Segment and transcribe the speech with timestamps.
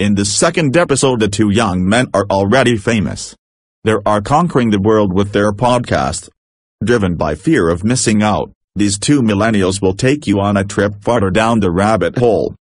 [0.00, 3.36] In the second episode, the two young men are already famous.
[3.84, 6.30] They are conquering the world with their podcast.
[6.82, 11.02] Driven by fear of missing out, these two millennials will take you on a trip
[11.02, 12.54] farther down the rabbit hole.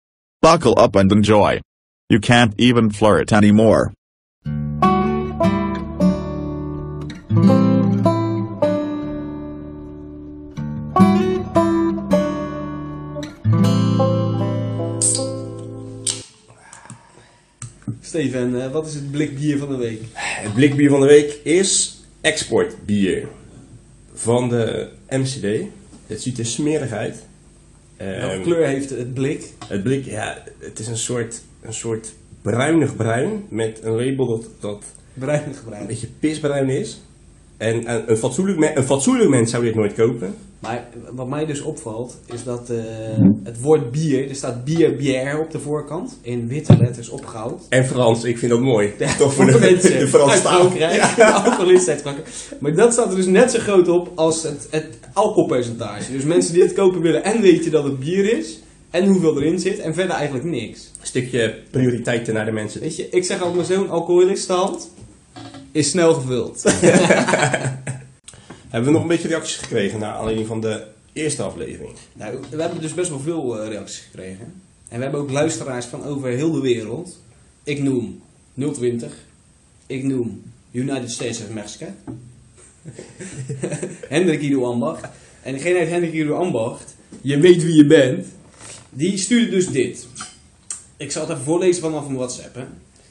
[0.42, 1.60] Buckle up and enjoy.
[2.08, 3.94] You can't even flirt anymore.
[18.08, 20.00] Steven, eh, wat is het blik bier van de week?
[20.12, 23.28] Het blikbier van de week is exportbier
[24.14, 25.66] van de MCD.
[26.06, 27.16] Het ziet er smerig uit.
[27.96, 29.52] Welke Ehm, kleur heeft het blik?
[29.66, 34.48] Het blik, ja, het is een soort, een soort bruinig bruin met een label dat,
[34.60, 37.00] dat Bruin een beetje pisbruin is.
[37.58, 40.34] En, en een, fatsoenlijk een fatsoenlijk mens zou dit nooit kopen.
[40.58, 42.76] Maar wat mij dus opvalt, is dat eh,
[43.44, 47.66] het woord bier, er staat bier, bière op de voorkant, in witte letters opgehaald.
[47.68, 48.92] En Frans, ik vind dat mooi.
[48.98, 52.28] Ja, Toch voor de, mensen de alcoholisten uit Frankrijk.
[52.60, 56.12] Maar dat staat er dus net zo groot op als het, het alcoholpercentage.
[56.12, 58.58] Dus mensen die het kopen willen en weten dat het bier is,
[58.90, 60.90] en hoeveel erin zit, en verder eigenlijk niks.
[61.00, 62.80] Een stukje prioriteiten naar de mensen.
[62.80, 64.90] Weet je, ik zeg altijd maar zo'n alcoholistenhand
[65.78, 66.62] is snel gevuld.
[68.68, 71.92] Hebben we nog een beetje reacties gekregen naar aanleiding van de eerste aflevering?
[72.12, 74.62] Nou, we hebben dus best wel veel eh, reacties gekregen.
[74.88, 77.18] En we hebben ook luisteraars van over heel de wereld.
[77.64, 78.22] Ik noem
[78.72, 79.12] 020.
[79.86, 81.86] Ik noem United States of Mexico.
[84.08, 85.08] Hendrik Ido Ambacht.
[85.42, 88.26] En degene uit Hendrik Ido Ambacht, je weet wie je bent,
[88.90, 90.06] die stuurde dus dit.
[90.96, 92.54] Ik zal het even voorlezen vanaf mijn WhatsApp.
[92.54, 92.64] Hè.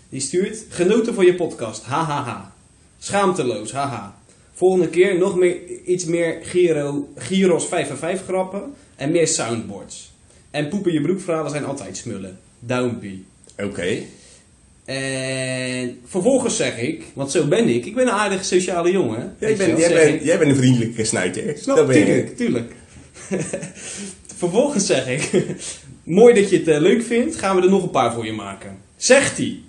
[0.09, 2.55] Die stuurt, genoten van je podcast, hahaha.
[2.99, 4.15] Schaamteloos, haha.
[4.53, 10.11] Volgende keer nog meer, iets meer Giro, Giros 5 en 5 grappen en meer soundboards.
[10.51, 12.39] En poepen je broekverhalen zijn altijd smullen.
[12.59, 13.25] Duimpie.
[13.57, 13.97] Oké.
[14.85, 19.35] En vervolgens zeg ik, want zo ben ik, ik ben een aardige sociale jongen.
[19.39, 21.57] Jij, wel, jij, bent, jij bent een vriendelijke snuiter.
[21.57, 22.05] Snap, Dat ben je.
[22.05, 22.71] tuurlijk, tuurlijk.
[24.37, 25.45] Vervolgens zeg ik,
[26.03, 28.33] mooi dat je het eh, leuk vindt, gaan we er nog een paar voor je
[28.33, 28.77] maken.
[28.95, 29.59] Zegt hij.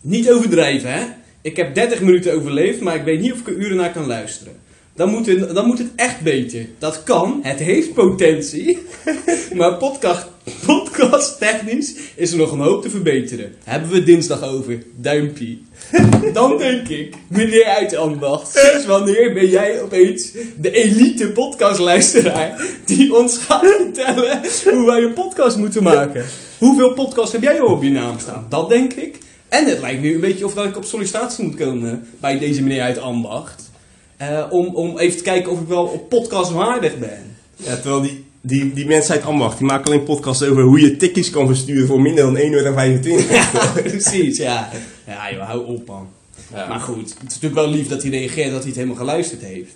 [0.00, 1.04] Niet overdrijven, hè?
[1.42, 4.06] Ik heb 30 minuten overleefd, maar ik weet niet of ik er uren naar kan
[4.06, 4.52] luisteren.
[4.94, 6.66] Dan moet, het, dan moet het echt beter.
[6.78, 8.78] Dat kan, het heeft potentie.
[9.58, 10.26] maar podcast,
[10.66, 13.54] podcast technisch is er nog een hoop te verbeteren.
[13.64, 14.82] Hebben we dinsdag over.
[14.96, 15.62] Duimpie.
[16.32, 23.14] Dan denk ik, meneer uit ambacht, sinds wanneer ben jij opeens de elite podcastluisteraar die
[23.14, 26.24] ons gaat vertellen hoe wij een podcast moeten maken?
[26.58, 28.46] Hoeveel podcasts heb jij al op je naam staan?
[28.48, 29.18] Dat denk ik.
[29.52, 32.62] En het lijkt nu een beetje of dat ik op sollicitatie moet komen bij deze
[32.62, 33.70] meneer uit ambacht.
[34.16, 37.36] Eh, om, om even te kijken of ik wel op podcast waardig ben.
[37.56, 40.96] Ja, terwijl die, die, die mensen uit Ambacht, die maken alleen podcasts over hoe je
[40.96, 43.22] tikkies kan versturen voor minder dan 1,25 euro.
[43.30, 44.70] Ja, precies, ja.
[45.06, 46.08] Ja, joh, hou op man.
[46.54, 46.68] Ja.
[46.68, 49.42] Maar goed, het is natuurlijk wel lief dat hij reageert dat hij het helemaal geluisterd
[49.42, 49.74] heeft.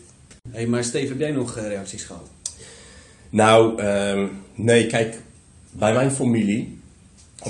[0.50, 2.28] Hé, maar Steven, heb jij nog eh, reacties gehad?
[3.30, 5.20] Nou, ehm, nee, kijk,
[5.70, 6.75] bij mijn familie,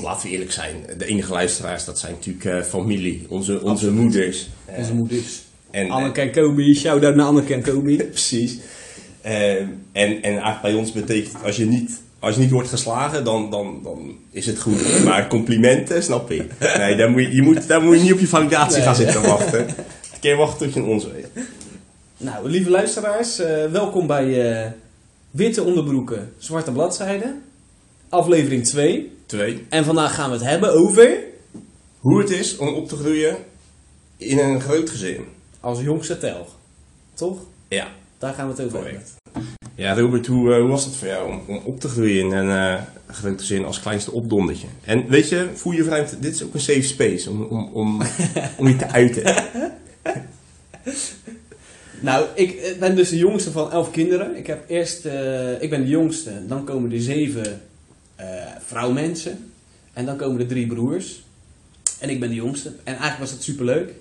[0.03, 4.49] laten we eerlijk zijn, de enige luisteraars, dat zijn natuurlijk eh, familie, onze, onze moeders.
[4.65, 5.43] Eh, Onze moeders.
[5.71, 7.97] en, Anneke en Kobi, shout-out naar Anneke en Kobi.
[8.17, 8.59] Precies.
[9.23, 13.51] En, en eigenlijk bij ons betekent als je niet, als je niet wordt geslagen, dan,
[13.51, 14.95] dan, dan is het goed.
[15.05, 16.51] Maar complimenten, snap ik.
[16.79, 19.23] Nee, daar moet je, je moet, daar moet je niet op je validatie gaan zitten
[19.23, 19.69] wachten.
[19.69, 21.29] Een keer wachten tot je een ons weet.
[22.17, 24.71] Nou, lieve luisteraars, eh, welkom bij eh,
[25.31, 27.43] Witte Onderbroeken, Zwarte Bladzijden.
[28.09, 29.16] Aflevering 2.
[29.27, 31.19] Twee, En vandaag gaan we het hebben over...
[31.99, 33.37] hoe het is om op te groeien
[34.17, 35.25] in een groot gezin.
[35.61, 36.49] Als jongste telg.
[37.15, 37.39] Toch?
[37.69, 37.89] Ja.
[38.19, 39.15] Daar gaan we het over Correct.
[39.33, 39.57] hebben.
[39.75, 42.33] Ja, Robert, hoe, eh, hoe was het voor jou om, om op te groeien in
[42.33, 44.67] een eh, groot gezin als kleinste opdondertje?
[44.85, 48.03] En weet je, voel je vrij, dit is ook een safe space om, om, om,
[48.59, 49.35] om je te uiten.
[52.01, 54.37] Nou, ik eh, ben dus de jongste van elf kinderen.
[54.37, 55.05] Ik, heb eerst,
[55.61, 57.63] ik ben de jongste, dan komen er zeven
[58.59, 59.51] vrouwmensen.
[59.93, 61.23] En dan komen er drie broers.
[61.99, 62.69] En ik ben de jongste.
[62.69, 63.93] En eigenlijk was het superleuk.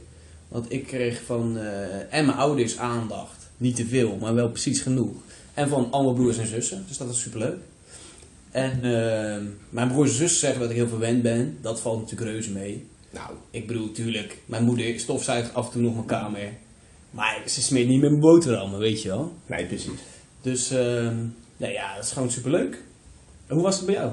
[0.48, 3.50] Want ik kreeg van eh, en mijn ouders aandacht.
[3.58, 5.14] Niet te veel, maar wel precies genoeg.
[5.54, 6.84] En van al mijn broers en zussen.
[6.88, 7.58] Dus dat was superleuk.
[8.52, 11.58] En eh, mijn broers en zussen zeggen dat ik heel verwend ben.
[11.62, 12.86] Dat valt natuurlijk reuze mee.
[13.10, 16.54] Nou, Ik bedoel, tuurlijk, mijn moeder stofzuigt af en toe nog mijn kamer.
[17.12, 19.34] Maar ze smeert niet met mijn boterhammen, weet je wel.
[19.46, 20.00] nee, precies.
[20.42, 21.16] Dus, ehm
[21.58, 22.84] nou ja, dat is gewoon superleuk.
[23.48, 24.12] En hoe was het bij jou?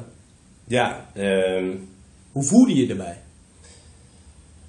[0.65, 1.67] Ja, ehm,
[2.33, 3.17] Hoe voelde je erbij?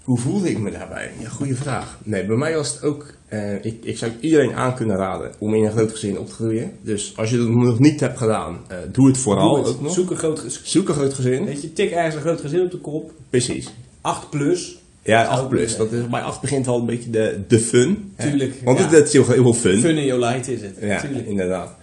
[0.04, 1.12] Hoe voelde ik me daarbij?
[1.20, 1.98] Ja, goede vraag.
[2.04, 3.14] Nee, bij mij was het ook...
[3.28, 6.34] eh, ik, ik zou iedereen aan kunnen raden om in een groot gezin op te
[6.34, 6.72] groeien.
[6.82, 9.68] Dus als je dat nog niet hebt gedaan, eh, doe het vooral Doe het.
[9.76, 9.94] ook nog.
[9.94, 10.62] Zoek een groot gezin.
[10.64, 11.46] Zoek een groot gezin.
[11.46, 13.12] Weet je, tik ergens een groot gezin op de kop.
[13.30, 13.70] Precies.
[14.02, 14.78] 8 plus.
[15.02, 15.78] Ja, Zou 8 plus.
[15.78, 18.12] Dat is, bij 8 begint al een beetje de, de fun.
[18.16, 18.30] hè.
[18.30, 18.84] Tuurlijk, Want ja.
[18.84, 19.80] het, het is heel, heel fun.
[19.80, 20.76] Fun in your light is het.
[20.82, 21.28] Ja, Tuurlijk.
[21.28, 21.76] inderdaad.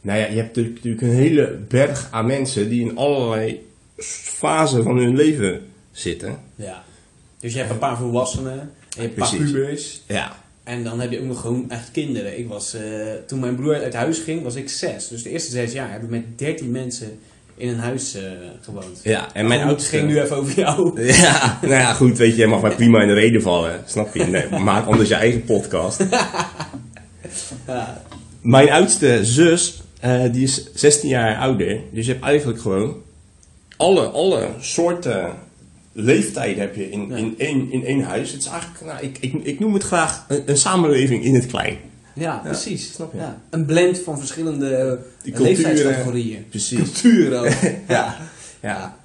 [0.00, 3.66] Nou ja, je hebt natuurlijk, een hele berg aan mensen die in allerlei
[3.98, 5.62] fasen van hun leven
[5.92, 6.38] zitten.
[6.54, 6.84] Ja.
[7.40, 8.60] Dus je hebt een paar volwassenen.
[8.60, 10.02] En je hebt een paar pubers.
[10.06, 10.36] Ja.
[10.64, 12.38] En dan heb je ook nog gewoon echt kinderen.
[12.38, 12.82] Ik was, eh,
[13.26, 15.08] toen mijn broer uit huis ging, was ik zes.
[15.08, 17.18] Dus de eerste zes jaar heb ik met dertien mensen
[17.56, 18.22] in een huis eh,
[18.60, 19.00] gewoond.
[19.02, 19.96] Ja, en mijn Goed, oudste...
[19.96, 21.02] Ging nu even over jou.
[21.22, 24.14] Ja, nou ja, goed, weet je, je mag mij prima in de reden vallen, snap
[24.14, 24.24] je?
[24.24, 26.04] Nee, maak anders je eigen podcast.
[27.66, 28.02] Ja.
[28.40, 32.96] Mijn oudste zus, eh, die is 16 jaar ouder, dus je hebt eigenlijk gewoon
[33.76, 35.34] alle, alle soorten
[35.92, 37.16] leeftijden heb je in, Ja.
[37.16, 38.30] in, één, in één huis.
[38.32, 41.46] Het is eigenlijk, nou, ik, ik, ik noem het graag een, een samenleving in het
[41.46, 41.76] klein.
[42.14, 42.92] Ja, precies.
[42.92, 43.18] snap je.
[43.18, 43.40] Ja.
[43.50, 44.92] Een blend van verschillende eh,
[45.22, 45.42] culturen.
[45.42, 46.46] leeftijdscategorieën.
[46.48, 46.78] Precies.
[46.78, 47.54] Culturen ook.
[47.88, 48.16] Ja,
[48.62, 48.96] ja.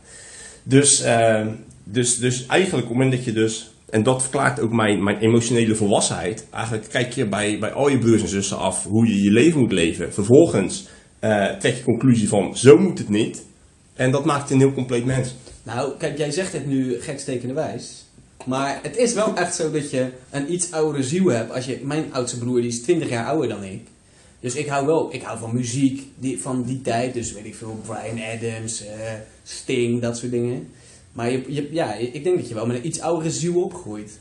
[0.63, 1.47] Dus, ehm,
[1.83, 5.17] dus, dus eigenlijk op het moment dat je dus, en dat verklaart ook mijn, mijn
[5.17, 9.21] emotionele volwassenheid, eigenlijk kijk je bij, bij al je broers en zussen af hoe je
[9.21, 10.13] je leven moet leven.
[10.13, 10.87] Vervolgens
[11.19, 13.43] eh, trek je conclusie van zo moet het niet.
[13.93, 15.35] En dat maakt een heel compleet mens.
[15.63, 18.05] Nou, kijk, jij zegt het nu gekstekende wijs.
[18.45, 21.51] Maar het is wel echt zo dat je een iets oudere ziel hebt.
[21.51, 23.87] Als je, mijn oudste broer die is 20 jaar ouder dan ik.
[24.39, 27.13] Dus ik hou wel, ik hou van muziek die, van die tijd.
[27.13, 30.67] Dus weet ik veel, Brian Adams, eh, Sting, dat soort dingen.
[31.15, 34.11] Maar je, je, ja, ik denk dat je wel met een iets oudere ziel opgroeit.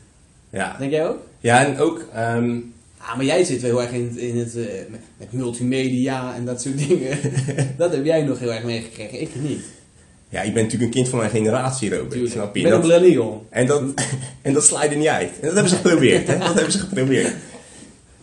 [0.49, 1.17] Ja, Denk jij ook?
[1.39, 2.57] ja en ook, ehm,
[2.97, 4.63] Ah, maar jij zit wel heel erg in het, in het eh,
[5.17, 7.17] met, multimedia en dat soort dingen.
[7.77, 9.61] dat heb jij nog heel erg meegekregen, ik niet.
[10.29, 12.11] ja, ik ben natuurlijk een kind van mijn generatie, Robert.
[12.11, 12.33] Tuurlijk.
[12.33, 12.61] Snap Ik je?
[12.61, 13.45] ben een Dat- millennial.
[13.49, 13.83] En dat,
[14.41, 15.29] en dat er niet uit.
[15.29, 16.27] En dat hebben ze geprobeerd.
[16.27, 16.37] Hè?
[16.37, 17.33] Dat hebben ze geprobeerd.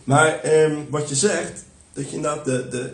[0.03, 2.89] Maar ehm, wat je zegt, dat je inderdaad de, de,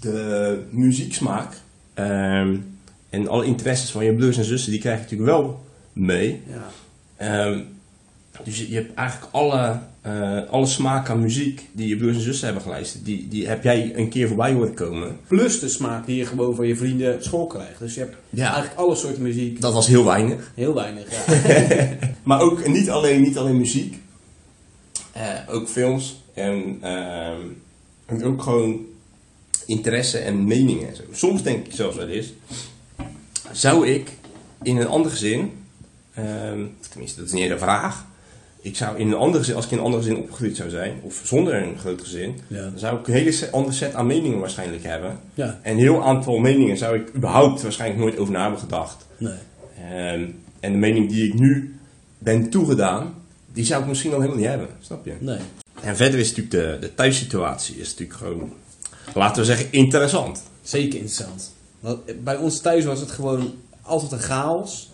[0.00, 1.52] de muzieksmaak
[1.94, 2.56] ehm,
[3.10, 6.42] en alle interesses van je broers en zussen, die krijg je natuurlijk wel mee.
[6.46, 6.66] Ja.
[7.16, 7.60] Ehm,
[8.44, 12.22] dus je, je hebt eigenlijk alle, eh, alle smaak aan muziek die je broers en
[12.22, 15.16] zussen hebben geluisterd, die, die heb jij een keer voorbij horen komen.
[15.26, 17.78] Plus de smaak die je gewoon van je vrienden school krijgt.
[17.78, 18.46] Dus je hebt Ja.
[18.52, 19.60] eigenlijk alle soorten muziek.
[19.60, 20.52] Dat was heel weinig.
[20.54, 21.36] Heel weinig, ja.
[22.22, 23.98] Maar ook niet alleen, niet alleen muziek,
[25.12, 27.40] eh, ook films en, ehm,
[28.06, 28.80] en ook gewoon
[29.66, 30.88] interesse en meningen.
[30.88, 31.02] en zo.
[31.12, 32.32] Soms denk ik zelfs wel eens,
[33.52, 34.12] zou ik
[34.62, 35.52] in een ander gezin,
[36.14, 38.06] ehm, tenminste dat is niet eens een vraag,
[38.60, 40.98] ik zou in een ander gezin, als ik in een ander gezin opgegroeid zou zijn,
[41.02, 42.62] of zonder een groot gezin, Ja.
[42.62, 45.18] dan zou ik een hele set, ander set aan meningen waarschijnlijk hebben.
[45.34, 45.58] ja.
[45.62, 49.06] En een heel aantal meningen zou ik überhaupt waarschijnlijk nooit over na hebben gedacht.
[49.16, 49.34] Nee.
[49.90, 50.24] Ehm,
[50.60, 51.74] en de mening die ik nu
[52.18, 53.14] ben toegedaan,
[53.52, 54.68] die zou ik misschien al helemaal niet hebben.
[54.80, 55.12] Snap je?
[55.20, 55.38] Nee.
[55.82, 56.50] En verder is natuurlijk
[56.80, 58.52] de, de thuissituatie is natuurlijk gewoon,
[59.14, 60.42] laten we zeggen, interessant.
[60.62, 61.52] Zeker interessant.
[62.22, 64.90] Bij ons thuis was het gewoon altijd een chaos.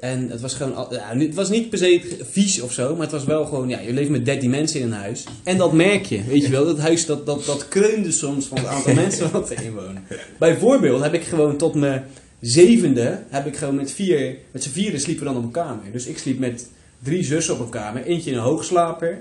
[0.00, 3.10] En het was gewoon, ja, het was niet per se vies of zo, maar het
[3.10, 5.24] was wel gewoon, ja, je leeft met 13 mensen in een huis.
[5.44, 8.58] En dat merk je, weet je wel, dat huis dat, dat, dat kreunde soms van
[8.58, 10.04] het aantal mensen wat erin wonen.
[10.38, 12.04] Bijvoorbeeld heb ik gewoon tot mijn
[12.40, 15.92] zevende, heb ik gewoon met vier, met z'n vieren sliepen we dan op een kamer.
[15.92, 16.68] Dus ik sliep met
[17.02, 19.18] drie zussen op een kamer, eentje in een hoogslaper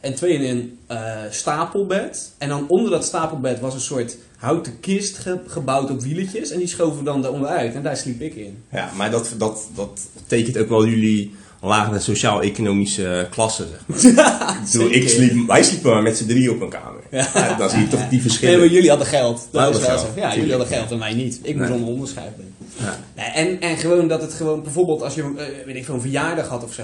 [0.00, 2.32] en twee in een eh, stapelbed.
[2.38, 6.50] En dan onder dat stapelbed was een soort houten kist ge- gebouwd op wieletjes.
[6.50, 7.74] En die schoven we dan daaronder uit.
[7.74, 8.56] En daar sliep ik in.
[8.72, 13.64] Ja, maar dat, dat, dat betekent ook wel jullie lagere sociaal-economische klasse.
[13.94, 14.56] Zeg maar.
[14.64, 15.08] ik bedoel, ik Zeker.
[15.10, 17.00] sliep, wij sliepen maar met z'n drie op een kamer.
[17.10, 18.58] Ja, dan zie je toch die Nee, verschillen.
[18.58, 19.48] maar jullie hadden geld.
[19.50, 20.06] Dat is wel zo.
[20.16, 21.40] Ja, jullie hadden geld en wij niet.
[21.42, 21.78] Ik moest Nee.
[21.78, 22.32] onder onderscheid.
[22.76, 22.98] Ja.
[23.16, 26.00] Nee, en, en gewoon dat het gewoon, bijvoorbeeld als je eh, weet ik, veel, een
[26.00, 26.82] verjaardag had of zo.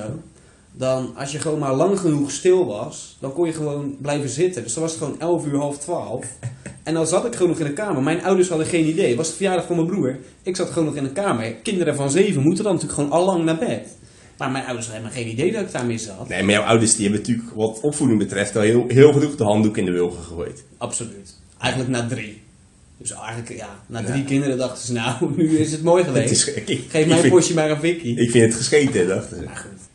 [0.80, 4.62] Dan als je gewoon maar lang genoeg stil was, dan kon je gewoon blijven zitten.
[4.62, 6.26] Dus dan was het gewoon 11 uur, half 12.
[6.82, 8.02] En dan zat ik gewoon nog in de kamer.
[8.02, 9.08] Mijn ouders hadden geen idee.
[9.08, 10.18] Het was de verjaardag van mijn broer.
[10.42, 11.54] Ik zat gewoon nog in de kamer.
[11.54, 13.88] Kinderen van 7 moeten dan natuurlijk gewoon al lang naar bed.
[14.38, 16.28] Maar mijn ouders hadden helemaal geen idee dat ik daarmee zat.
[16.28, 19.44] Nee, maar jouw ouders die hebben natuurlijk wat opvoeding betreft al heel, heel vroeg de
[19.44, 20.64] handdoek in de wilgen gegooid.
[20.78, 21.36] Absoluut.
[21.58, 22.42] Eigenlijk na drie.
[23.00, 24.06] Dus eigenlijk, ja, na Ja.
[24.06, 26.30] drie kinderen dachten ze, nou, nu is het mooi geweest.
[26.46, 28.08] Het is, ik, ik, Geef vind, postje maar aan Vicky.
[28.08, 29.44] ik vind het gescheten, dachten ze.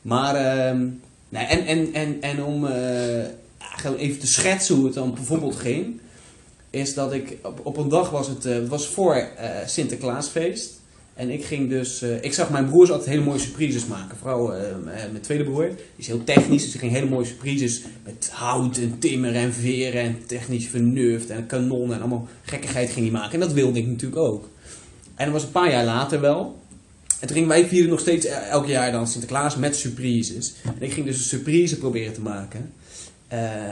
[0.01, 0.87] Maar ehm,
[1.29, 2.67] nee, en, en, en, en om
[3.75, 5.99] gewoon even te schetsen hoe het dan bijvoorbeeld ging.
[6.69, 10.74] Is dat ik, op, op een dag was het, eh, was voor eh, Sinterklaasfeest.
[11.15, 14.17] En ik ging dus, eh, ik zag mijn broers altijd hele mooie surprises maken.
[14.17, 16.61] Vooral eh, mijn tweede broer, die is heel technisch.
[16.61, 21.29] Dus die ging hele mooie surprises met hout en timmer en veren en technisch vernuft
[21.29, 23.33] en kanonnen en allemaal gekkigheid ging hij maken.
[23.33, 24.49] En dat wilde ik natuurlijk ook.
[25.15, 26.59] En dat was een paar jaar later wel.
[27.19, 30.53] En toen wij vieren nog steeds el- elk jaar dan Sinterklaas met surprises.
[30.63, 32.71] En ik ging dus een surprise proberen te maken.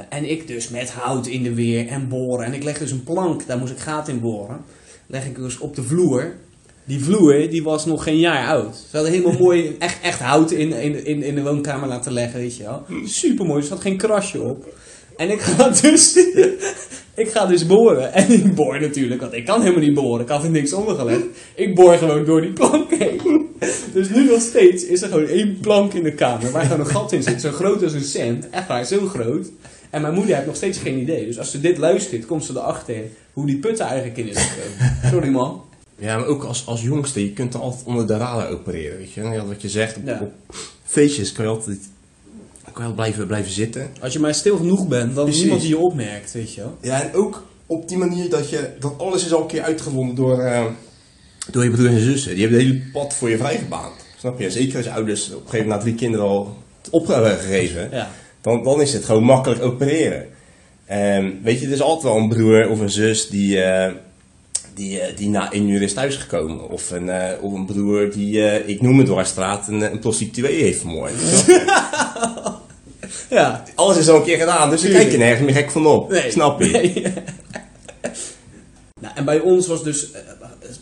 [0.10, 2.46] En ik dus met hout in de weer en boren.
[2.46, 4.62] En ik leg dus een plank, daar moest ik gaten in boren.
[5.08, 6.34] Leg ik dus op de vloer.
[6.86, 8.76] Die vloer, die was nog geen jaar oud.
[8.76, 10.74] Ze hadden helemaal mooi, echt, echt hout in,
[11.06, 12.84] in, in, de woonkamer laten leggen, weet je wel.
[13.06, 14.74] Super mooi, er zat geen krasje op.
[15.18, 16.16] En ik ga dus,
[17.16, 18.14] ik ga dus boren.
[18.14, 20.22] En ik boor natuurlijk, want ik kan helemaal niet boren.
[20.22, 21.24] Ik had er niks onder gelegd.
[21.56, 23.22] Ik boor gewoon door die plank heen.
[23.94, 26.86] Dus nu nog steeds is er gewoon één plank in de kamer waar gewoon een
[26.86, 27.42] gat in zit.
[27.42, 28.50] Zo groot als een cent.
[28.50, 29.48] Echt waar, zo groot.
[29.90, 31.26] En mijn moeder heeft nog steeds geen idee.
[31.26, 33.02] Dus als ze dit luistert, komt ze erachter
[33.34, 34.98] hoe die put er eigenlijk in is gekomen.
[35.12, 35.62] Sorry man.
[36.04, 39.12] Ja, maar ook als, als jongste, je kunt dan altijd onder de radar opereren, weet
[39.14, 39.22] je.
[39.22, 40.20] En wat je zegt, op, Ja.
[40.22, 40.32] op
[40.84, 41.78] feestjes kan je altijd,
[42.64, 43.90] kan je altijd blijven, blijven zitten.
[44.02, 46.78] Als je maar stil genoeg bent, dan is niemand die je opmerkt, weet je wel.
[46.82, 50.16] Ja, en ook op die manier dat je, dat alles is al een keer uitgevonden
[50.16, 50.66] door, eh,
[51.52, 52.34] door je broer en zussen.
[52.36, 53.94] Die hebben het hele pad voor je vrijgebaand.
[54.18, 54.52] Snap je?
[54.52, 56.58] Zeker als je ouders op een gegeven moment na drie kinderen al
[56.90, 57.90] op hebben gegeven.
[57.92, 58.12] Ja.
[58.42, 60.28] dan, dan is het gewoon makkelijk opereren.
[60.86, 63.94] Ehm, weet je, er is altijd wel een broer of een zus die, eh,
[64.76, 66.70] die, eh, die na één uur is thuisgekomen.
[66.70, 70.62] Of een, eh, of een broer die, eh, ik noem het dwarsstraat, een, een prostituee
[70.62, 71.12] heeft vermoord.
[73.30, 73.64] Ja.
[73.76, 75.02] Alles is al een keer gedaan, dus Tuurlijk.
[75.02, 76.10] kijk je nergens meer gek van op.
[76.10, 76.32] Nee.
[76.32, 76.70] Snap je?
[76.72, 77.04] Nee.
[79.02, 80.08] nou, en bij ons was dus,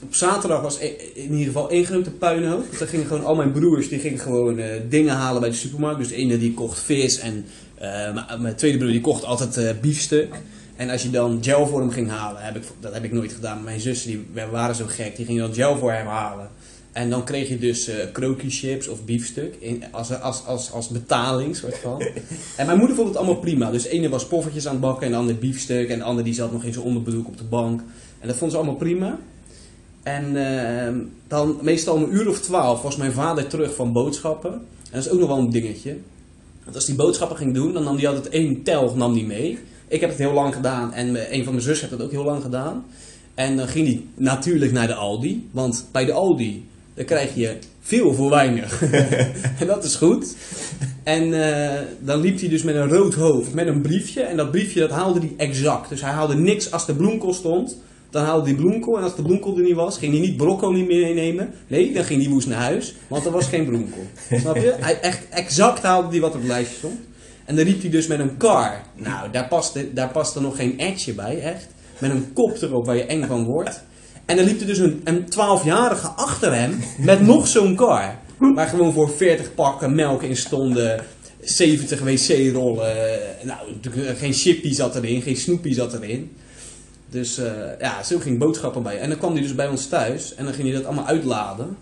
[0.03, 2.65] op zaterdag was e- in ieder geval één grote puinhoop.
[2.79, 5.99] Dan gingen gewoon al mijn broers, die gingen gewoon dingen halen bij de supermarkt.
[5.99, 7.45] Dus de ene die kocht vis en
[8.39, 10.33] mijn- tweede broer die kocht altijd biefstuk.
[10.75, 13.33] En als je dan gel voor hem ging halen, heb ik, dat heb ik nooit
[13.33, 13.63] gedaan.
[13.63, 16.49] Mijn zussen die waren zo gek, die gingen dan gel voor hem halen.
[16.91, 21.55] En dan kreeg je dus krokie chips of biefstuk in, als, als, als, als betaling,
[21.55, 22.01] soort van.
[22.57, 23.71] En mijn moeder vond het allemaal prima.
[23.71, 25.89] Dus de ene was poffertjes aan het bakken en de andere biefstuk.
[25.89, 27.81] En de andere die zat nog in zijn onderbroek op de bank.
[28.19, 29.19] En dat vond ze allemaal prima.
[30.03, 34.53] En ehm, dan meestal om een uur of twaalf was mijn vader terug van boodschappen.
[34.53, 35.97] En dat is ook nog wel een dingetje.
[36.63, 39.59] Want als hij boodschappen ging doen, dan nam hij altijd één telg nam die mee.
[39.91, 42.23] Ik heb het heel lang gedaan en een van mijn zussen heeft het ook heel
[42.23, 42.85] lang gedaan.
[43.35, 45.49] En dan ging hij natuurlijk naar de Aldi.
[45.51, 48.81] Want bij de Aldi, dan krijg je veel voor weinig.
[49.59, 50.35] en dat is goed.
[51.03, 54.21] En eh, dan liep hij dus met een rood hoofd, met een briefje.
[54.21, 55.89] En dat briefje dat haalde hij exact.
[55.89, 57.77] Dus hij haalde niks als de bloemkool stond.
[58.09, 58.97] Dan haalde hij bloemkool.
[58.97, 61.53] En als de bloemkool er niet was, ging hij niet broccoli meenemen.
[61.67, 62.95] Nee, dan ging hij woest naar huis.
[63.07, 64.05] Want er was geen bloemkool.
[64.39, 64.75] Snap je?
[64.79, 66.99] Hij echt exact haalde hij wat op het lijstje stond.
[67.51, 68.81] En dan riep hij dus met een car.
[68.95, 71.67] Nou, daar paste, daar paste nog geen etje bij, echt.
[71.99, 73.83] Met een kop erop waar je eng van wordt.
[74.25, 78.15] En dan liep er dus een, een 12-jarige achter hem met nog zo'n car.
[78.37, 81.03] Waar gewoon voor 40 pakken melk in stonden.
[81.41, 83.19] 70 wc-rollen.
[83.43, 83.59] Nou,
[84.17, 86.35] geen chippy zat erin, geen snoepie zat erin.
[87.09, 88.99] Dus eh, ja, zo ging boodschappen bij.
[88.99, 91.77] En dan kwam hij dus bij ons thuis en dan ging hij dat allemaal uitladen.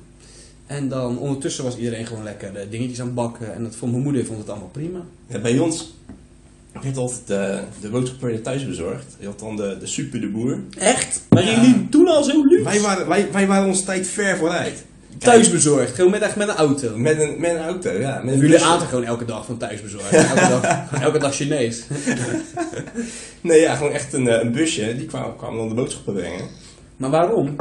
[0.69, 3.53] En dan ondertussen was iedereen gewoon lekker eh, dingetjes aan het bakken.
[3.53, 4.99] En dat vond mijn moeder vond het allemaal prima.
[5.27, 5.93] Ja, bij ons
[6.81, 9.05] werd altijd de, de boodschap werd thuis bezorgd.
[9.19, 10.59] Je had dan de, de super de boer.
[10.77, 11.21] Echt?
[11.29, 11.61] Maar Ja.
[11.61, 12.63] jullie toen al zo luxe?
[12.63, 14.85] Wij waren, wij, wij waren onze tijd ver vooruit.
[15.17, 16.97] Thuisbezorgd, gewoon met, echt met een auto.
[16.97, 18.21] Met een, met een auto, ja.
[18.23, 20.11] Met een Jullie aten gewoon elke dag van thuisbezorgd.
[20.13, 21.83] Elke dag, elke dag Chinees.
[23.41, 24.95] Nee, ja, gewoon echt een, eh, een busje.
[24.97, 26.45] Die kwam, kwam dan de boodschappen brengen.
[26.97, 27.55] Maar waarom?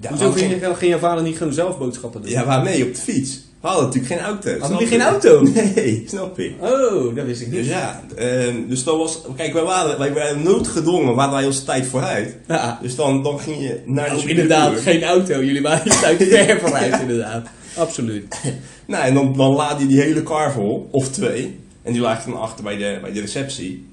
[0.00, 2.30] Ja, Hoezo ging je, ging je vader niet gewoon zelf boodschappen doen?
[2.30, 2.84] ja, waarmee?
[2.84, 3.46] Op de fiets.
[3.60, 4.50] We hadden natuurlijk geen auto.
[4.50, 5.42] Hadden snap jullie geen auto?
[5.74, 6.52] Nee, snap je.
[6.60, 7.68] Oh, dat wist ik Dus niet.
[7.68, 9.20] ja, ehm, dus dat was...
[9.36, 12.36] Kijk, wij waren, wij waren noodgedwongen, waren wij onze tijd vooruit.
[12.48, 12.78] Ja.
[12.82, 15.44] Dus dan, dan ging je naar de inderdaad, geen auto.
[15.44, 17.46] Jullie waren je tijd ver vooruit, inderdaad.
[17.76, 18.34] Absoluut.
[18.86, 21.58] Nou, en dan, dan laadde je die hele car vol, of twee.
[21.82, 23.87] En die lag je dan achter bij de, bij de receptie.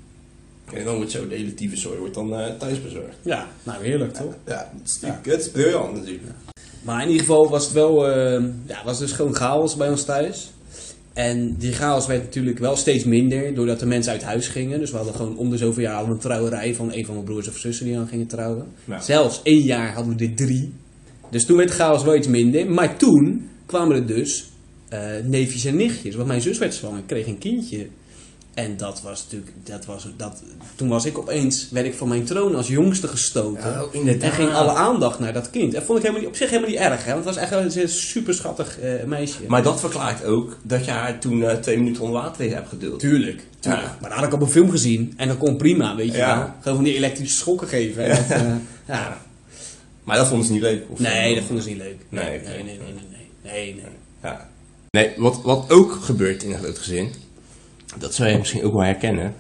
[0.73, 3.15] En dan wordt zo de hele tyfuszooi wordt dan eh, thuis bezorgd.
[3.21, 4.33] Ja, nou heerlijk toch?
[4.45, 6.23] Ja, dat is, natuurlijk- dat is briljant natuurlijk.
[6.83, 10.03] Maar in ieder geval was het wel, eh, ja, was dus gewoon chaos bij ons
[10.03, 10.49] thuis.
[11.13, 14.79] En die chaos werd natuurlijk wel steeds minder doordat de mensen uit huis gingen.
[14.79, 17.47] Dus we hadden gewoon om de zoveel jaar een trouwerij van een van mijn broers
[17.47, 18.65] of zussen die dan gingen trouwen.
[18.85, 19.01] Ja.
[19.01, 20.73] Zelfs één jaar hadden we er drie.
[21.29, 22.71] Dus toen werd de chaos wel iets minder.
[22.71, 24.49] Maar toen kwamen er dus
[24.89, 26.15] eh, neefjes en nichtjes.
[26.15, 27.87] Want mijn zus werd zwanger, kreeg een kindje.
[28.55, 30.43] En dat was natuurlijk, dat was, dat,
[30.75, 33.69] toen was ik opeens, werd ik van mijn troon als jongste gestoten.
[33.71, 34.21] Ja, inderdaad.
[34.29, 35.73] En ging alle aandacht naar dat kind.
[35.73, 37.13] En vond ik helemaal niet, op zich helemaal niet erg, hè?
[37.13, 39.37] Want het was echt een super schattig eh, meisje.
[39.47, 42.99] Maar dat verklaart ook dat je haar toen eh, twee minuten onder water hebt geduld.
[42.99, 43.41] Tuurlijk.
[43.59, 43.83] tuurlijk.
[43.83, 43.97] Ja.
[44.01, 45.13] Maar dat had ik op een film gezien.
[45.17, 46.37] En dat kon prima, weet je Ja.
[46.37, 46.49] wel.
[46.61, 48.03] Gewoon van die elektrische schokken geven.
[48.05, 48.55] En dat, eh,
[48.87, 49.21] ja.
[50.03, 50.83] Maar dat vonden ze niet leuk.
[50.89, 51.97] Of Nee, dat vonden ze niet leuk.
[52.09, 52.77] Nee, nee, nee, nee, nee,
[53.43, 53.51] nee.
[53.53, 53.83] nee, nee.
[54.23, 54.49] Ja.
[54.91, 57.11] Nee, wat, wat ook gebeurt in een groot gezin,
[57.99, 59.33] dat zou je misschien ook wel herkennen.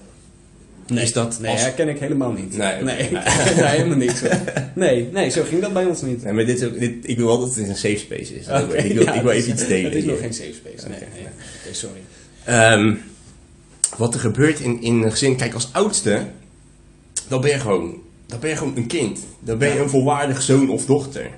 [0.87, 1.61] Nee, is dat nee als...
[1.61, 2.57] herken ik helemaal niet.
[2.57, 3.09] Nee, nee, nee.
[3.55, 4.21] nee, helemaal niks.
[4.75, 6.23] Nee, nee, zo ging dat bij ons niet.
[6.23, 8.47] Nee, maar dit is ook, dit, ik wil wel dat het een safe space is.
[8.47, 9.83] Oké, ik wil, ja, ik wil het even is- iets delen.
[9.83, 10.23] Het is nog hier.
[10.23, 10.87] geen safe space.
[10.87, 10.99] Nee,
[11.71, 11.99] sorry.
[12.43, 12.95] Ehm,
[13.97, 16.25] wat er gebeurt in, in een gezin, kijk als oudste,
[17.27, 19.19] dan ben je gewoon, dan ben je gewoon een kind.
[19.39, 21.29] Dan ben je een volwaardig zoon of dochter.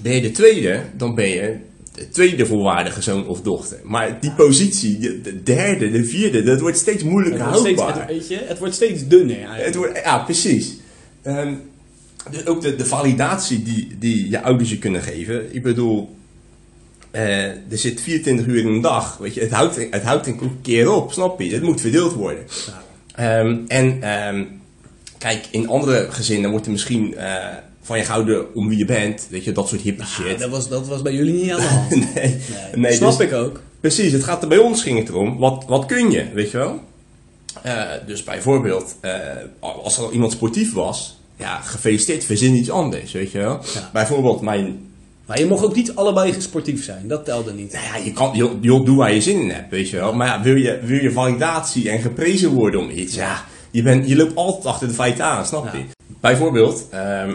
[0.00, 1.56] Ben je de tweede, dan ben je
[1.96, 3.80] de tweede volwaardige zoon of dochter.
[3.84, 7.80] Maar die positie, de, de derde, de vierde, dat wordt steeds moeilijker Het wordt, steeds,
[7.80, 8.08] houdbaar.
[8.08, 9.64] het, weet je, het wordt steeds dunner eigenlijk.
[9.64, 10.74] Het wordt, ja, precies.
[11.22, 11.54] Ehm,
[12.30, 15.54] dus ook de, de validatie die, die je ouders je kunnen geven.
[15.54, 16.16] Ik bedoel,
[17.10, 19.18] eh, er zit 24 uur in een dag.
[19.18, 21.52] Weet je, het houdt, het houdt een keer op, snap je?
[21.52, 22.44] Het moet verdeeld worden.
[23.14, 24.44] Ehm, en ehm,
[25.18, 27.44] kijk, in andere gezinnen wordt er misschien eh,
[27.86, 29.26] van je gehouden om wie je bent.
[29.30, 30.38] Weet je, dat soort hippie Ah, shit.
[30.38, 31.90] dat, was, dat was bij jullie niet aan de hand.
[31.90, 32.36] nee, Nee,
[32.74, 33.60] nee, Snap dus- ik ook.
[33.80, 36.56] Precies, het gaat er bij ons ging het erom, wat, wat kun je, weet je
[36.56, 36.80] wel?
[37.62, 39.12] Eh, dus bijvoorbeeld, eh,
[39.60, 43.60] als er iemand sportief was, ja, gefeliciteerd, verzin iets anders, weet je wel?
[43.74, 43.90] Ja.
[43.92, 44.78] Bijvoorbeeld mijn,
[45.26, 47.08] Maar je mocht ook niet allebei sportief zijn.
[47.08, 47.72] Dat telde niet.
[47.72, 50.12] nou ja, je kan, joh, joh, doe waar je zin in hebt, weet je wel?
[50.14, 54.08] Maar ja, wil je, wil je validatie en geprezen worden om iets, ja, je, bent,
[54.08, 55.78] je loopt altijd achter de feiten aan, snap je?
[55.78, 55.84] Ja.
[56.20, 57.32] Bijvoorbeeld, ehm,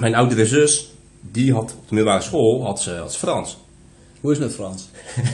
[0.00, 0.90] mijn oudere zus,
[1.20, 3.56] die had op de middelbare school, had ze, had ze Frans.
[4.20, 4.88] Hoe is het met Frans?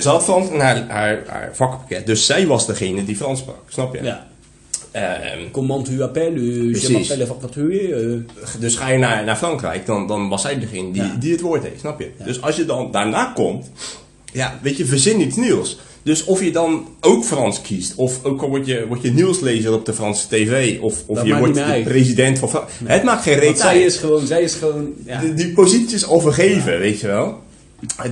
[0.00, 3.56] Ze had Frans in haar, haar, haar vakkenpakket, dus zij was degene die Frans sprak,
[3.68, 4.02] snap je?
[4.02, 4.26] Ja.
[4.90, 6.40] Ehm, Comment tu appelles?
[6.40, 7.90] euh, Je m'appelle es?
[8.54, 8.60] euh.
[8.60, 11.16] dus ga je naar, naar Frankrijk, dan, dan was zij degene die, Ja.
[11.18, 12.10] die het woord heeft, snap je?
[12.24, 13.70] Dus als je dan daarna komt,
[14.34, 15.78] ja, weet je, verzin iets nieuws.
[16.02, 19.72] Dus of je dan ook Frans kiest, of ook al word je, word je nieuwslezer
[19.72, 22.64] op de Franse tv, of, of Dat je wordt de president van.
[22.84, 25.20] Het maakt geen reet zij is gewoon, zij is gewoon, ja.
[25.20, 27.42] Die, die positie is al vergeven, weet je wel.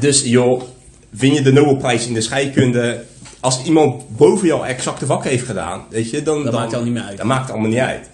[0.00, 0.62] Dus joh,
[1.11, 3.05] win je de Nobelprijs in de scheikunde,
[3.41, 6.43] als iemand boven jou exacte vak heeft gedaan, weet je, dan...
[6.43, 7.17] Dat dan, maakt al niet meer uit.
[7.17, 8.11] Dat maakt allemaal niet uit.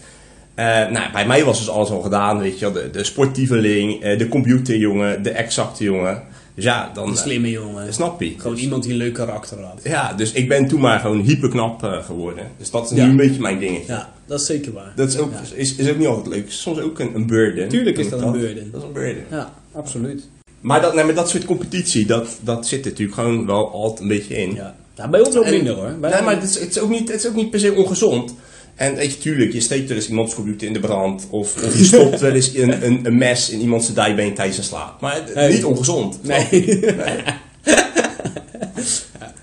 [0.55, 2.83] Eh, nou, bij mij was dus alles al gedaan, weet je wel.
[2.83, 6.23] De, de sportieveling, eh, de computerjongen, de exacte jongen.
[6.59, 7.09] Dus ja, dan...
[7.09, 7.87] Een slimme jongen.
[7.87, 8.35] eh, snap je.
[8.37, 9.81] Gewoon Dus- iemand die een leuk karakter had.
[9.85, 12.47] Ja, dus ik ben toen maar gewoon hyperknap eh, geworden.
[12.59, 13.05] Dus dat is Ja.
[13.05, 13.93] nu een beetje mijn dingetje.
[13.93, 14.93] Ja, dat is zeker waar.
[14.97, 15.57] Dat is ook, Ja.
[15.57, 16.51] is, is ook niet altijd leuk.
[16.51, 17.69] Soms ook een, een burden.
[17.69, 18.71] Tuurlijk is dat een burden.
[18.73, 19.25] Dat is een burden.
[19.31, 20.29] Ja, absoluut.
[20.61, 24.01] Maar dat, nee, maar dat soort competitie, dat, dat zit er natuurlijk gewoon wel altijd
[24.01, 24.55] een beetje in.
[24.55, 24.75] Ja.
[24.97, 25.91] Nou, bij ons ook minder hoor.
[26.01, 28.35] Nee, maar het is, het, is ook niet, het is ook niet per se ongezond.
[28.79, 31.27] En weet je, tuurlijk, je steekt wel eens iemands computer in de brand.
[31.31, 34.65] Of, of je stopt wel eens een, een, een mes in iemands dijbeen tijdens een
[34.65, 35.01] slaap.
[35.01, 35.53] Maar Nee.
[35.53, 36.23] niet ongezond.
[36.23, 36.49] Nee.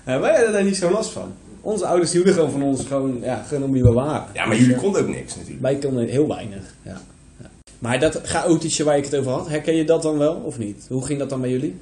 [0.06, 1.32] ja, wij hadden daar niet zo last van.
[1.60, 4.26] Onze ouders hielden gewoon van ons gewoon, ja, gewoon om wie we waren.
[4.34, 5.62] Ja, maar jullie konden ook niks natuurlijk.
[5.62, 6.74] Wij konden heel weinig.
[6.82, 7.00] Ja.
[7.40, 7.50] Ja.
[7.78, 10.84] Maar dat chaotische waar ik het over had, herken je dat dan wel of niet?
[10.88, 11.74] Hoe ging dat dan bij jullie?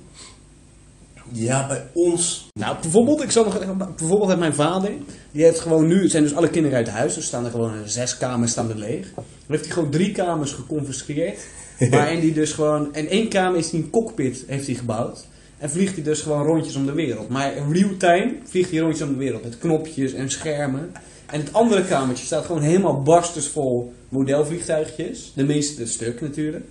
[1.32, 2.48] Ja, bij ons...
[2.52, 4.90] Nou, bijvoorbeeld, ik zal nog, bijvoorbeeld heeft mijn vader,
[5.32, 7.72] die heeft gewoon nu, het zijn dus alle kinderen uit huis, dus staan er gewoon
[7.84, 9.14] zes kamers staan er leeg.
[9.14, 11.38] Dan heeft hij gewoon drie kamers geconfiskeerd,
[11.90, 15.26] waarin hij dus gewoon, en één kamer is hij een cockpit heeft hij gebouwd.
[15.58, 17.28] En vliegt hij dus gewoon rondjes om de wereld.
[17.28, 20.92] Maar in real time vliegt hij rondjes om de wereld met knopjes en schermen.
[21.26, 25.32] En het andere kamertje staat gewoon helemaal barstensvol modelvliegtuigjes.
[25.34, 26.64] De meeste stuk natuurlijk.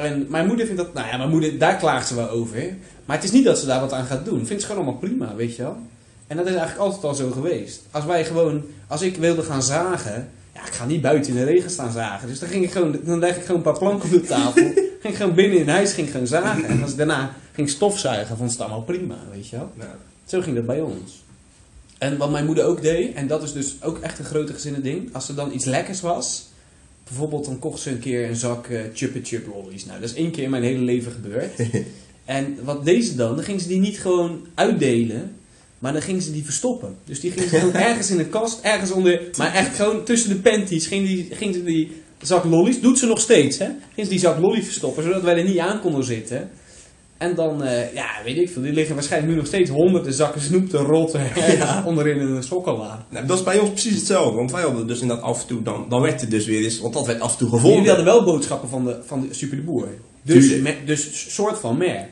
[0.00, 2.76] En mijn moeder vindt dat, nou ja, mijn moeder, daar klaagt ze wel over.
[3.04, 4.46] Maar het is niet dat ze daar wat aan gaat doen.
[4.46, 5.76] Vindt ze gewoon allemaal prima, weet je wel.
[6.26, 7.82] En dat is eigenlijk altijd al zo geweest.
[7.90, 11.44] Als wij gewoon, als ik wilde gaan zagen, ja, ik ga niet buiten in de
[11.44, 12.28] regen staan zagen.
[12.28, 14.62] Dus dan ging ik gewoon, dan leg ik gewoon een paar planken op de tafel.
[15.00, 16.64] ging ik gewoon binnen in huis, ging ik gewoon zagen.
[16.64, 19.70] En als ik daarna ging stofzuigen, vond ze het allemaal prima, weet je wel.
[20.24, 21.22] Zo ging dat bij ons.
[21.98, 24.82] En wat mijn moeder ook deed, en dat is dus ook echt een grote gezinnen
[24.82, 26.49] ding, als er dan iets lekkers was,
[27.10, 29.84] bijvoorbeeld dan kocht ze een keer een zak eh Chupa Chup lollies.
[29.84, 31.50] Nou, dat is één keer in mijn hele leven gebeurd.
[32.24, 33.34] en wat deed ze dan?
[33.34, 35.36] Dan ging ze die niet gewoon uitdelen,
[35.78, 36.96] maar dan ging ze die verstoppen.
[37.04, 40.30] Dus die ging ze gewoon ergens in een kast, ergens onder, maar echt gewoon tussen
[40.30, 41.92] de panties ging, die, ging ze die
[42.22, 45.36] zak lollies, doet ze nog steeds hè, ging ze die zak lollies verstoppen, zodat wij
[45.36, 46.50] er niet aan konden zitten.
[47.20, 50.40] En dan, eh, ja, weet ik veel, die liggen waarschijnlijk nu nog steeds honderden zakken
[50.40, 51.20] snoep te rotten
[51.58, 51.82] Ja.
[51.86, 53.04] onderin een sokkellaan.
[53.10, 54.36] nou, dat is bij ons precies hetzelfde.
[54.36, 56.80] Want wij hadden dus inderdaad af en toe, dan, dan werd het dus weer eens,
[56.80, 57.72] want dat werd af en toe gevonden.
[57.72, 59.88] Jullie hadden wel boodschappen van de, van de Super de Boer.
[60.22, 62.08] Dus, me- dus soort van merk.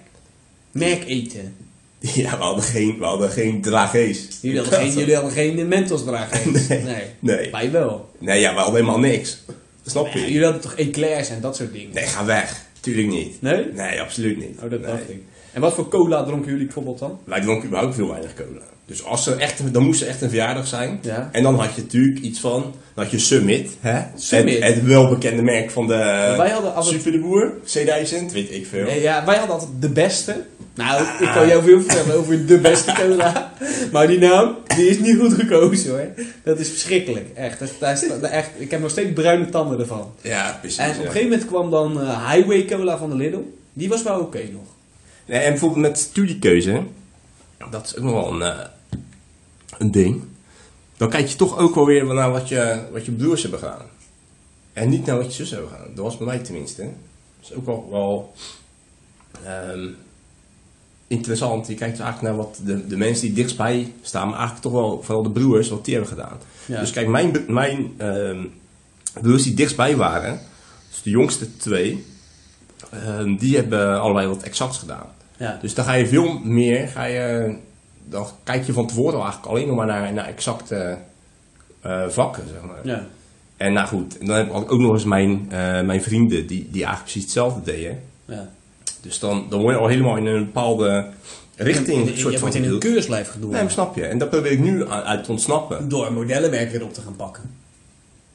[0.72, 1.54] Merk eten.
[2.14, 4.28] Ja, we hadden geen, we hadden geen dragees.
[4.40, 6.52] Jullie hadden geen, jullie hadden geen Mentos dragen.
[6.52, 6.82] Nee.
[6.82, 7.02] nee.
[7.18, 7.50] Nee.
[7.50, 8.10] Wij wel.
[8.18, 9.38] Nee, ja, we hadden helemaal niks.
[9.86, 10.26] Snap Ja, je?
[10.26, 11.94] jullie hadden toch eclairs en dat soort dingen?
[11.94, 12.66] Nee, ga weg.
[12.94, 13.42] Tuurlijk niet.
[13.42, 13.66] Nee?
[13.74, 14.56] Nee, absoluut niet.
[14.64, 14.80] Oh, dat Nee.
[14.90, 15.22] dacht ik.
[15.52, 17.18] En wat voor cola dronken jullie bijvoorbeeld dan?
[17.24, 18.60] Wij dronken überhaupt veel weinig cola.
[18.86, 20.98] Dus als er echt, dan moest er echt een verjaardag zijn.
[21.02, 21.28] Ja.
[21.32, 22.62] En dan had je natuurlijk iets van,
[22.94, 23.76] dan had je Summit.
[23.80, 24.00] Hè?
[24.16, 24.62] Summit.
[24.62, 25.94] Het, het welbekende merk van de
[26.36, 27.52] wij hadden altijd- Super de Boer.
[27.64, 28.84] C1000, weet ik veel.
[28.84, 30.44] Nee, ja, wij hadden altijd de beste.
[30.78, 33.52] Nou, ik kan jou veel vertellen over de beste cola.
[33.92, 36.08] Maar die naam, die is niet goed gekozen hoor.
[36.44, 37.28] Dat is verschrikkelijk.
[37.34, 37.58] Echt.
[37.58, 40.12] Dat, dat is, dat- echt ik heb nog steeds bruine tanden ervan.
[40.20, 40.78] Ja, precies.
[40.78, 43.38] En op een gegeven moment kwam dan eh, Highway Cola van de Lidl.
[43.72, 44.62] Die was wel oké nog.
[45.26, 46.82] Nee, en bijvoorbeeld met studiekeuze,
[47.70, 48.64] dat is ook nog wel een, eh,
[49.78, 50.22] een ding.
[50.96, 53.86] Dan kijk je toch ook wel weer naar wat je, wat je broers hebben gedaan.
[54.72, 55.94] En niet naar wat je zus hebben gedaan.
[55.94, 56.82] Dat was bij mij tenminste.
[56.82, 58.32] Dat is ook wel, wel
[59.44, 59.88] ehm,
[61.08, 61.66] interessant.
[61.66, 65.02] Je kijkt eigenlijk naar wat de, de mensen die dichtstbij staan, maar eigenlijk toch wel
[65.02, 66.38] vooral de broers, wat die hebben gedaan.
[66.66, 66.80] Ja.
[66.80, 68.46] Dus kijk, mijn, mijn ehm,
[69.20, 70.40] broers die dichtstbij waren,
[70.88, 72.04] dus de jongste twee,
[72.90, 75.06] ehm, die hebben allebei wat exacts gedaan.
[75.36, 75.58] Ja.
[75.60, 77.56] Dus dan ga je veel meer, ga je,
[78.04, 80.98] dan kijk je van tevoren eigenlijk alleen nog maar naar, naar exacte
[81.80, 82.86] eh, vakken, zeg maar.
[82.86, 83.06] ja.
[83.56, 86.68] En nou goed, en dan heb ik ook nog eens mijn, eh, mijn vrienden die,
[86.70, 88.02] die eigenlijk precies hetzelfde deden.
[88.24, 88.48] ja.
[89.00, 91.06] Dus dan, dan word je al helemaal in een bepaalde
[91.56, 93.50] richting je, je soort van wordt in een keurslijf gedoe.
[93.50, 94.04] Nee, maar snap je.
[94.04, 95.88] En daar probeer ik nu uit te ontsnappen.
[95.88, 97.42] Door modellenwerk weer op te gaan pakken.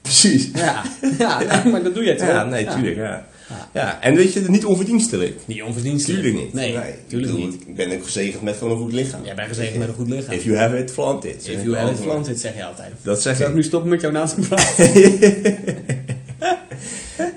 [0.02, 0.50] Precies.
[0.54, 0.84] Ja,
[1.18, 2.28] ja, maar dat doe jij toch?
[2.28, 3.26] Ja, nee, tuurlijk, ja.
[3.74, 4.02] ja.
[4.02, 5.40] En weet je, niet onverdienstelijk.
[5.46, 6.22] Niet onverdienstelijk.
[6.22, 6.54] Tuurlijk niet.
[6.54, 7.54] Nee, tuurlijk niet.
[7.54, 9.24] Ik ben ook gezegend met gewoon een goed lichaam.
[9.24, 10.34] Jij bent gezegend met een goed lichaam.
[10.34, 11.48] If you have it, flaunt it.
[11.48, 12.92] If you have it, flaunt it, zeg je altijd.
[13.02, 14.92] Dat zeg Zou ik nu stoppen met jou naast te praten?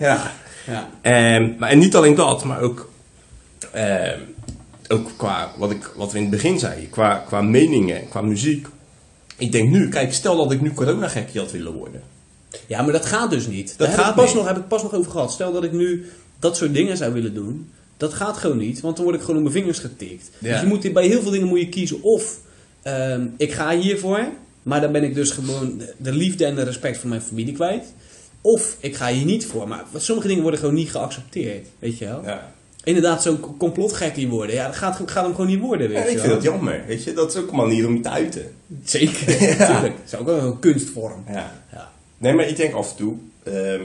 [0.00, 0.32] Ja.
[0.66, 0.88] Ja.
[1.00, 2.90] Ehm, maar en niet alleen dat, maar ook,
[3.76, 4.20] ehm,
[4.88, 8.66] ook qua wat, ik, wat we in het begin zeiden, qua, qua meningen, qua muziek.
[9.36, 12.02] Ik denk nu, kijk, stel dat ik nu corona-gekkie had willen worden.
[12.66, 13.68] ja, maar dat gaat dus niet.
[13.68, 15.32] Dat Daar heb, gaat ik pas nog, heb ik pas nog over gehad.
[15.32, 16.06] Stel dat ik nu
[16.38, 17.70] dat soort dingen zou willen doen.
[17.96, 20.30] Dat gaat gewoon niet, want dan word ik gewoon op mijn vingers getikt.
[20.38, 20.52] Ja.
[20.52, 22.02] Dus je moet, bij heel veel dingen moet je kiezen.
[22.02, 22.38] Of
[22.82, 24.28] ehm, ik ga hiervoor,
[24.62, 27.54] maar dan ben ik dus gewoon de, de liefde en de respect voor mijn familie
[27.54, 27.84] kwijt.
[28.40, 29.68] Of ik ga hier niet voor.
[29.68, 31.66] Maar sommige dingen worden gewoon niet geaccepteerd.
[31.78, 32.22] Weet je wel?
[32.24, 32.54] Ja.
[32.86, 34.54] Inderdaad, zo'n complotgekkie worden.
[34.54, 35.88] Ja, dat gaat, gaat hem gewoon niet worden.
[35.88, 36.20] Weet Ja, ik wel?
[36.24, 36.84] vind dat jammer.
[36.86, 38.52] Weet je, dat is ook een manier om je te uiten.
[38.84, 39.26] Zeker,
[39.58, 39.94] natuurlijk.
[39.96, 41.24] Dat is ook wel een kunstvorm.
[41.28, 41.62] Ja.
[41.72, 41.92] Ja.
[42.18, 43.82] Nee, maar ik denk af en toe, ehm,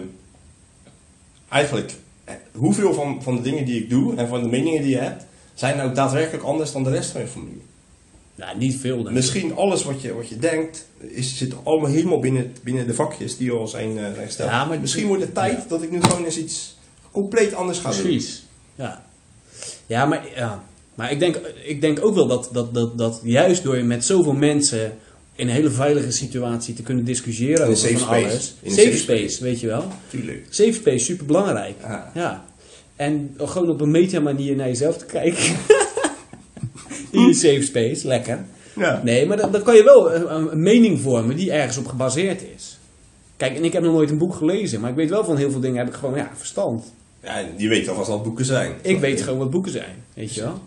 [1.49, 4.91] eigenlijk, eh, hoeveel van, van de dingen die ik doe en van de meningen die
[4.91, 7.61] je hebt, zijn nou daadwerkelijk anders dan de rest van je familie?
[8.35, 8.99] Nou, niet veel.
[8.99, 9.11] ik.
[9.11, 13.37] Misschien alles wat je, wat je denkt, is, zit allemaal helemaal binnen, binnen de vakjes
[13.37, 14.49] die al zijn, gesteld.
[14.49, 16.77] Ja, maar- Misschien wordt het tijd dat ik nu gewoon eens iets
[17.11, 18.01] compleet anders ga doen.
[18.01, 18.45] Precies.
[18.81, 19.03] Ja.
[19.85, 20.63] Ja, maar, ja.
[20.95, 24.33] maar ik, denk, ik denk ook wel dat, dat, dat, dat juist door met zoveel
[24.33, 24.97] mensen
[25.35, 28.25] in een hele veilige situatie te kunnen discussiëren In een over van space.
[28.25, 28.55] alles.
[28.61, 29.43] In een safe safe space, space.
[29.43, 29.83] weet je wel.
[30.09, 30.45] Tuurlijk.
[30.49, 31.75] Safe space, super belangrijk.
[31.81, 32.11] Ja.
[32.13, 32.45] Ja.
[32.95, 35.43] En gewoon op een media manier naar jezelf te kijken.
[37.11, 38.45] in je safe space, lekker.
[38.75, 39.01] Ja.
[39.03, 42.43] Nee, maar dan, dan kan je wel een, een mening vormen die ergens op gebaseerd
[42.55, 42.77] is.
[43.37, 45.51] Kijk, en ik heb nog nooit een boek gelezen, maar ik weet wel van heel
[45.51, 46.93] veel dingen heb ik gewoon, ja, verstand.
[47.23, 48.75] Ja, je weet alvast wat boeken zijn.
[48.81, 50.61] Ik weet gewoon wat boeken zijn, weet je wel.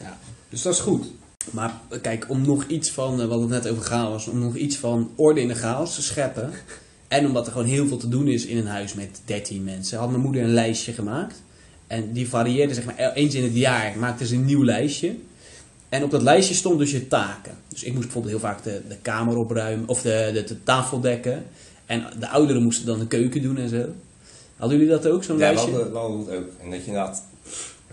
[0.00, 0.18] Ja.
[0.48, 1.06] Dus dat is goed.
[1.50, 4.56] Maar kijk, om nog iets van, eh, we hadden het net over chaos, om nog
[4.56, 6.50] iets van orde in de chaos te scheppen.
[7.08, 9.98] En omdat er gewoon heel veel te doen is in een huis met 13 mensen,
[9.98, 11.42] had mijn moeder een lijstje gemaakt.
[11.86, 15.14] En die varieerde, zeg maar, eens in het jaar maakte ze een nieuw lijstje.
[15.88, 17.52] En op dat lijstje stond dus je taken.
[17.68, 21.00] Dus ik moest bijvoorbeeld heel vaak de, de kamer opruimen, of de, de, de tafel
[21.00, 21.44] dekken.
[21.86, 23.84] En de ouderen moesten dan de keuken doen en zo.
[24.60, 25.70] Hadden jullie dat ook, zo'n Ja, lijstje?
[25.70, 26.48] hadden, we hadden het ook.
[26.62, 27.22] En dat je inderdaad...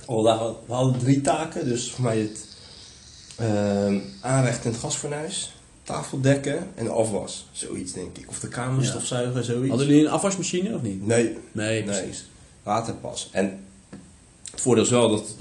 [0.07, 1.65] We hadden- drie taken.
[1.67, 2.45] Dus voor mij het
[3.37, 5.53] ehm aanrecht in het gasfornuis,
[5.83, 7.47] tafel dekken en afwas.
[7.51, 8.25] Zoiets denk ik.
[8.29, 8.89] Of de kamer Ja.
[8.89, 9.69] stofzuigen, zoiets.
[9.69, 11.05] Hadden jullie een afwasmachine of niet?
[11.07, 11.83] Nee, Nee, Nee.
[11.83, 12.25] precies.
[12.63, 13.29] later pas.
[13.31, 13.59] En
[14.51, 15.35] het voordeel is wel dat,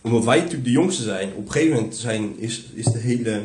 [0.00, 3.42] omdat wij natuurlijk de jongste zijn, op een gegeven moment zijn, is, is de hele...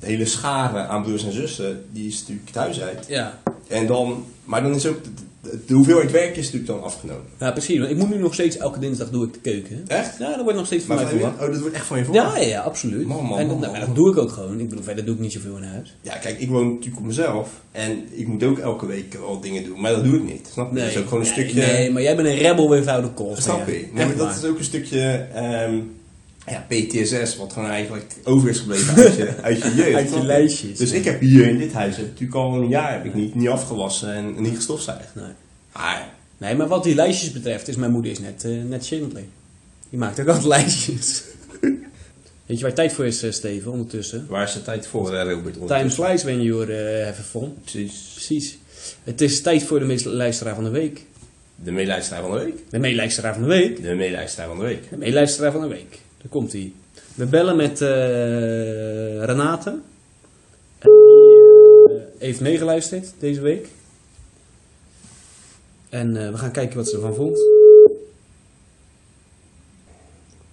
[0.00, 3.06] de hele schare aan broers en zussen, die is natuurlijk thuis uit.
[3.08, 3.40] Ja.
[3.68, 4.98] En dan, maar dan is ook
[5.40, 7.24] de, hoeveelheid werk is natuurlijk dan afgenomen.
[7.38, 7.78] ja, precies.
[7.78, 9.82] Want ik moet nu nog steeds, elke dinsdag doe ik de keuken.
[9.86, 10.18] Echt?
[10.18, 12.36] Ja, dat wordt nog steeds van Maar mij oh, dat wordt echt van je verwacht?
[12.36, 13.06] Ja, ja, ja, absoluut.
[13.06, 14.60] Man, man, en man, nou, dat doe ik ook gewoon.
[14.60, 15.96] Ik bedoel, verder doe ik niet zoveel in huis.
[16.00, 19.64] Ja, kijk, ik woon natuurlijk op mezelf en ik moet ook elke week wel dingen
[19.64, 20.48] doen, maar dat doe ik niet.
[20.52, 20.80] Snap je?
[20.80, 21.66] dat is ook gewoon een nee, stukje.
[21.66, 23.42] Nee, maar jij bent een rebel with oude kost.
[23.42, 23.88] snap je?
[23.92, 25.78] Nee, maar dat is ook een stukje ehm,
[26.46, 29.94] ja, PTSS, wat gewoon eigenlijk over is gebleven uit je, uit je jeugd.
[29.94, 30.78] Uit je snap lijstjes.
[30.78, 33.34] Dus ik heb hier in dit huis heb natuurlijk al een jaar heb ik niet,
[33.34, 35.14] niet afgewassen en, en niet gestofzuigd.
[35.14, 35.32] Nee.
[35.72, 35.96] Ah,
[36.38, 39.24] nee, maar wat die lijstjes betreft, is mijn moeder is net, eh net Schindler.
[39.90, 41.22] Die maakt ook altijd lijstjes.
[42.46, 44.26] Weet je waar tijd voor is, eh, Steven, ondertussen?
[44.28, 45.66] waar is de tijd voor, eh, Robert?
[45.66, 47.54] Time flies when you're uh, having fun.
[47.60, 48.10] Precies.
[48.14, 48.58] Precies.
[49.04, 51.04] Het is tijd voor de meest luisteraar van de week.
[51.54, 52.70] De meeluisteraar van de week.
[52.70, 53.82] De meeluisteraar van de week.
[53.82, 54.90] De meeluisteraar van de week.
[54.90, 55.98] De meeluisteraar van de week.
[56.20, 56.72] Daar komt hij.
[57.14, 57.88] We bellen met eh,
[59.24, 59.70] Renate.
[60.78, 61.40] En die
[61.88, 63.68] eh, heeft meegeluisterd deze week.
[65.88, 67.38] En eh, we gaan kijken wat ze ervan vond.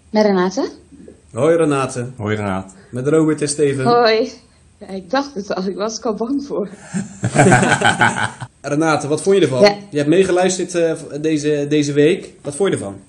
[0.09, 0.69] Met Renate?
[1.31, 2.73] Hoi Renate, Hoi Renaat.
[2.91, 3.85] met Robert en Steven.
[3.85, 4.31] Hoi.
[4.77, 6.69] Ja, ik dacht het al, ik was er al bang voor.
[8.61, 9.61] Renate, wat vond je ervan?
[9.61, 9.75] Ja.
[9.89, 12.33] Je hebt meegeluisterd eh, deze, deze week.
[12.41, 12.99] Wat vond je ervan?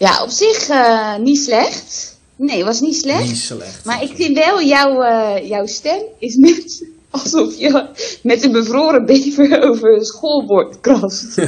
[0.00, 2.18] Ja, op zich eh, niet slecht.
[2.36, 3.26] Nee, was niet slecht.
[3.26, 3.84] Niet slecht.
[3.84, 7.86] Maar ik vind wel, jouw, eh, jouw stem is net alsof je
[8.22, 11.36] met een bevroren bever over een schoolbord krast.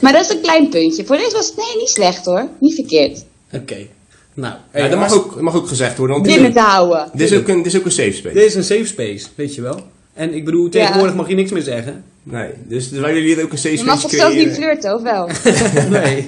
[0.00, 1.04] maar dat is een klein puntje.
[1.04, 2.48] Voor deze was het nee, niet slecht hoor.
[2.60, 3.24] Niet verkeerd.
[3.52, 3.86] Oké.
[4.34, 6.60] Nou, Ja, dat, mag als- ook, dat mag ook gezegd worden, want dit, Binnen te
[6.68, 7.10] houden.
[7.12, 8.34] dit is ook een, dit is ook een safe space.
[8.34, 9.80] Dit is een safe space, weet je wel.
[10.14, 12.04] En ik bedoel, tegenwoordig mag je niks meer zeggen.
[12.30, 15.02] Nee, dus wij willen hier ook een safe Je mag toch zelfs niet flirten, of
[15.02, 15.30] wel?
[16.00, 16.24] nee.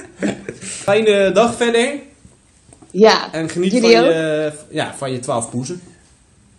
[0.84, 1.92] Fijne dag verder.
[2.90, 3.32] Ja.
[3.32, 5.80] En geniet van je, ja, van je twaalf poezen.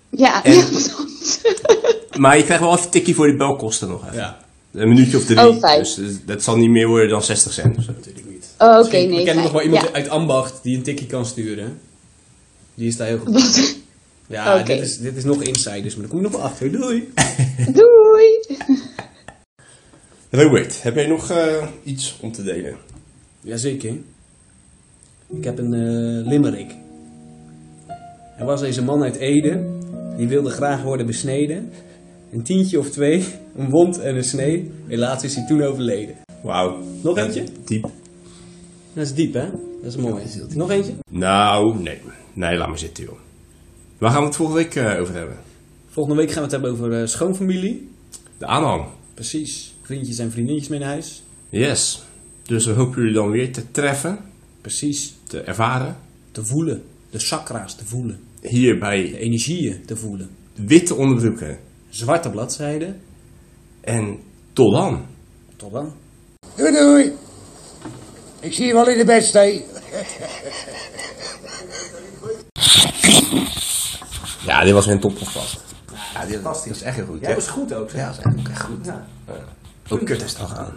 [0.10, 2.18] Ja, En- ja, bedankt.
[2.18, 4.16] Maar je krijgt wel even een tikkie voor die belkosten nog even.
[4.18, 4.38] Ja,
[4.74, 5.48] Een minuutje of drie.
[5.48, 5.80] Oh, fijn.
[5.80, 7.92] dus eh, dat zal niet meer worden dan 60 cent of zo.
[7.92, 8.46] natuurlijk niet.
[8.58, 9.18] Oh, oké, Misschien- nee.
[9.18, 9.92] we kennen nog wel iemand Ja.
[9.92, 11.80] uit Ambacht die een tikkie kan sturen.
[12.76, 13.34] Die is daar heel goed.
[13.34, 13.76] Wat?
[14.28, 14.64] Ja, Oké.
[14.64, 16.72] dit, is, dit is nog insiders, maar daar kom je nog wel achter.
[16.72, 17.14] Doei!
[17.78, 18.58] Doei!
[20.30, 22.78] Robert, heb jij nog eh, iets om te delen?
[23.42, 23.98] Jazeker.
[25.30, 26.76] Ik heb een eh limerick.
[28.38, 29.80] Er was deze man uit Ede,
[30.18, 31.72] die wilde graag worden besneden.
[32.32, 34.72] Een tientje of twee, een wond en een snee.
[34.88, 36.16] Helaas is hij toen overleden.
[36.44, 36.84] Wauw.
[37.02, 37.44] Nog eentje?
[37.66, 37.84] Diep.
[38.94, 39.50] Dat is diep, hè?
[39.82, 40.24] Dat is mooi.
[40.50, 40.94] Nog eentje?
[41.12, 42.02] Nou, nee.
[42.34, 43.18] Nee, laat maar zitten, joh.
[43.98, 45.38] Waar gaan we het volgende week eh, over hebben?
[45.96, 47.90] Volgende week gaan we het hebben over eh, schoonfamilie.
[48.38, 48.86] De aanhang.
[49.14, 49.74] Precies.
[49.82, 51.24] Vriendjes en vriendinnetjes mee naar huis.
[51.50, 52.04] Yes.
[52.44, 54.20] Dus we hopen jullie dan weer te treffen,
[54.62, 55.14] Precies.
[55.24, 55.98] te ervaren.
[56.32, 56.84] Te voelen.
[57.10, 58.20] De chakra's te voelen.
[58.42, 60.30] Hier De bij energieën te voelen.
[60.54, 61.60] Witte Onderbroeken.
[61.90, 63.02] Zwarte bladzijden.
[63.82, 64.20] En
[64.54, 65.06] tot dan.
[65.56, 65.94] Tot dan.
[66.56, 67.14] Doei doei.
[68.40, 69.66] Ik zie je wel in de bedstee.
[74.46, 75.65] Ja, dit was een topvast.
[76.16, 77.20] Ja, dit was, was echt heel goed.
[77.22, 78.00] Jij was goed ook, zeg.
[78.00, 78.90] Ja, dat is echt, echt goed.
[79.90, 80.74] Ook kut is al gaan.